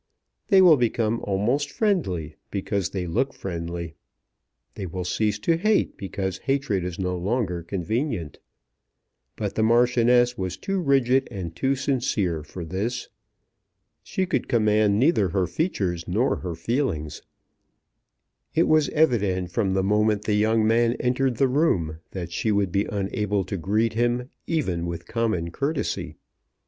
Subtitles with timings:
[0.47, 3.93] They will become almost friendly because they look friendly.
[4.73, 8.39] They will cease to hate because hatred is no longer convenient.
[9.35, 13.09] But the Marchioness was too rigid and too sincere for this.
[14.01, 17.21] She could command neither her features nor her feelings.
[18.55, 22.71] It was evident from the moment the young man entered the room, that she would
[22.71, 26.15] be unable to greet him even with common courtesy.